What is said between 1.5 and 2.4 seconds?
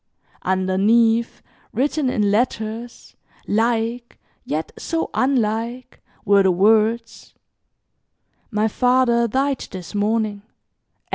written in